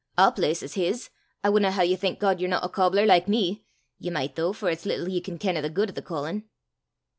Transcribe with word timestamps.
"A' 0.17 0.31
place 0.31 0.63
is 0.63 0.73
his. 0.73 1.11
I 1.43 1.49
wudna 1.51 1.69
hae 1.69 1.85
ye 1.85 1.95
thank 1.95 2.17
God 2.17 2.39
ye're 2.39 2.49
no 2.49 2.57
a 2.63 2.69
cobbler 2.69 3.05
like 3.05 3.27
me! 3.27 3.65
Ye 3.99 4.09
micht, 4.09 4.35
though, 4.35 4.51
for 4.51 4.71
it's 4.71 4.87
little 4.87 5.07
ye 5.07 5.21
can 5.21 5.37
ken 5.37 5.55
o' 5.57 5.61
the 5.61 5.69
guid 5.69 5.89
o' 5.89 5.93
the 5.93 6.01
callin'!" 6.01 6.45